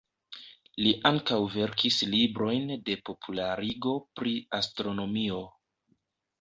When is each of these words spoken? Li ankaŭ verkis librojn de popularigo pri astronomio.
Li 0.85 0.93
ankaŭ 1.09 1.37
verkis 1.57 1.99
librojn 2.15 2.67
de 2.89 2.97
popularigo 3.11 3.95
pri 4.21 4.35
astronomio. 4.63 5.47